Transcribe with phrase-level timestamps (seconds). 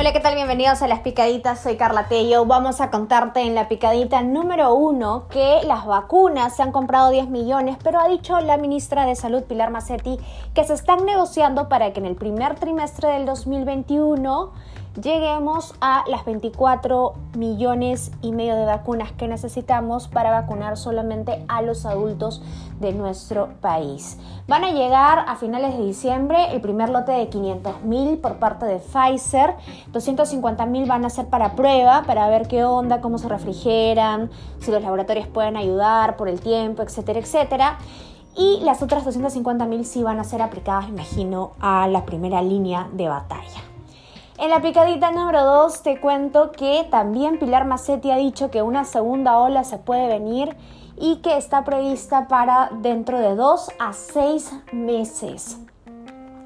[0.00, 0.34] Hola, ¿qué tal?
[0.34, 2.46] Bienvenidos a Las Picaditas, soy Carla Tello.
[2.46, 7.28] Vamos a contarte en la picadita número uno que las vacunas se han comprado 10
[7.28, 10.18] millones, pero ha dicho la ministra de Salud, Pilar Macetti,
[10.54, 14.52] que se están negociando para que en el primer trimestre del 2021
[15.00, 21.62] lleguemos a las 24 millones y medio de vacunas que necesitamos para vacunar solamente a
[21.62, 22.42] los adultos
[22.80, 24.18] de nuestro país.
[24.48, 28.66] Van a llegar a finales de diciembre el primer lote de 500 mil por parte
[28.66, 29.54] de Pfizer,
[29.92, 34.70] 250 mil van a ser para prueba, para ver qué onda, cómo se refrigeran, si
[34.70, 37.78] los laboratorios pueden ayudar por el tiempo, etcétera, etcétera.
[38.36, 42.88] Y las otras 250 mil sí van a ser aplicadas, imagino, a la primera línea
[42.92, 43.69] de batalla.
[44.40, 48.86] En la picadita número 2 te cuento que también Pilar Macetti ha dicho que una
[48.86, 50.56] segunda ola se puede venir
[50.96, 55.58] y que está prevista para dentro de 2 a 6 meses.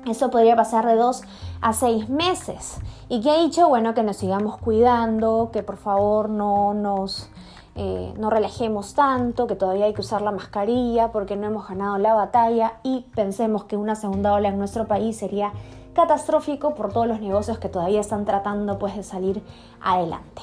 [0.09, 1.23] Eso podría pasar de 2
[1.61, 2.79] a 6 meses.
[3.09, 3.69] ¿Y que ha dicho?
[3.69, 7.31] Bueno, que nos sigamos cuidando, que por favor no nos...
[7.77, 11.99] Eh, no relajemos tanto, que todavía hay que usar la mascarilla porque no hemos ganado
[11.99, 15.53] la batalla y pensemos que una segunda ola en nuestro país sería
[15.95, 19.43] catastrófico por todos los negocios que todavía están tratando pues de salir
[19.81, 20.43] adelante.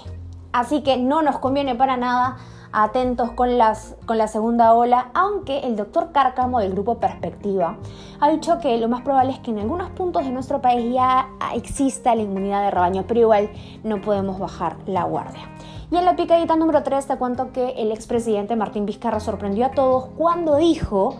[0.52, 2.38] Así que no nos conviene para nada
[2.74, 7.78] atentos con, las, con la segunda ola, aunque el doctor Cárcamo del grupo Perspectiva
[8.20, 11.30] ha dicho que lo más probable es que en algunos puntos de nuestro país ya
[11.54, 13.50] exista la inmunidad de rebaño, pero igual
[13.84, 15.50] no podemos bajar la guardia.
[15.92, 19.72] Y en la picadita número 3 te cuento que el expresidente Martín Vizcarra sorprendió a
[19.72, 21.18] todos cuando dijo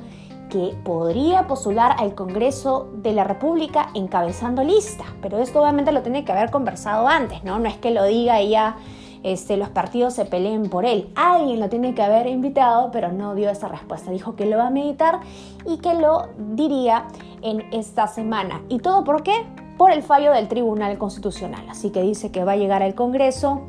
[0.52, 5.06] que podría postular al Congreso de la República encabezando lista.
[5.22, 7.58] Pero esto obviamente lo tiene que haber conversado antes, ¿no?
[7.58, 8.76] No es que lo diga ya
[9.24, 11.10] este, los partidos se peleen por él.
[11.16, 14.12] Alguien lo tiene que haber invitado, pero no dio esa respuesta.
[14.12, 15.20] Dijo que lo va a meditar
[15.66, 17.06] y que lo diría
[17.42, 18.62] en esta semana.
[18.68, 19.46] ¿Y todo por qué?
[19.78, 21.64] Por el fallo del Tribunal Constitucional.
[21.70, 23.62] Así que dice que va a llegar al Congreso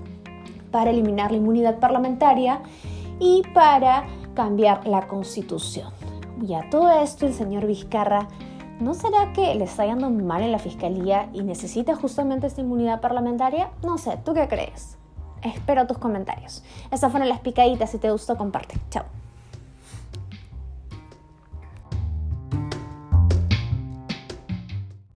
[0.73, 2.61] para eliminar la inmunidad parlamentaria
[3.20, 6.02] y para cambiar la Constitución.
[6.42, 8.27] Y a todo esto el señor Vizcarra,
[8.80, 13.01] ¿no será que le está yendo mal en la fiscalía y necesita justamente esta inmunidad
[13.01, 13.70] parlamentaria?
[13.83, 14.98] No sé, ¿tú qué crees?
[15.42, 16.64] Espero tus comentarios.
[16.91, 18.75] Estas fueron las picaditas, si te gustó comparte.
[18.91, 19.05] Chao.